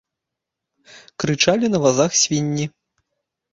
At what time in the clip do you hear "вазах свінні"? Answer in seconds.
1.85-2.69